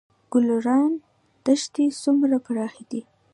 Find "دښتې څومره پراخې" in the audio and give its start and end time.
1.45-2.83